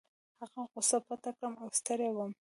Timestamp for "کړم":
1.37-1.53